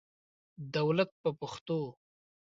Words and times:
دولت 0.75 1.09
په 1.21 1.29
پښتو. 1.39 1.79